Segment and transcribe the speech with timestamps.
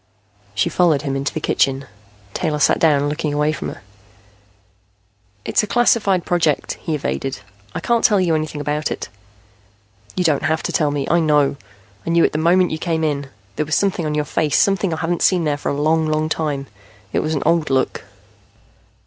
[0.55, 1.85] She followed him into the kitchen.
[2.33, 3.83] Taylor sat down, looking away from her.
[5.45, 7.41] "It's a classified project," he evaded.
[7.75, 9.09] "I can't tell you anything about it."
[10.17, 11.07] "You don't have to tell me.
[11.07, 11.55] I know.
[12.03, 13.27] I knew it the moment you came in.
[13.57, 16.29] There was something on your face, something I haven't seen there for a long, long
[16.29, 16.65] time.
[17.13, 18.03] It was an old look."